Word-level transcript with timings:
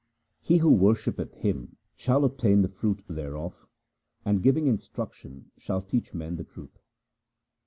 He 0.41 0.57
who 0.57 0.71
worshippeth 0.71 1.31
him 1.35 1.77
shall 1.95 2.25
obtain 2.25 2.63
the 2.63 2.67
fruit 2.67 3.03
thereof, 3.07 3.67
and 4.25 4.41
giving 4.41 4.65
instruction 4.65 5.51
shall 5.59 5.83
teach 5.83 6.11
men 6.15 6.37
the 6.37 6.43
truth. 6.43 6.79